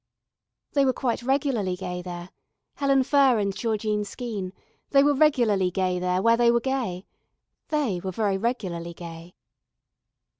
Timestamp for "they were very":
7.67-8.39